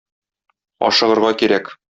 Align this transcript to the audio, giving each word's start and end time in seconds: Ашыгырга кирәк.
Ашыгырга 0.89 1.33
кирәк. 1.45 1.75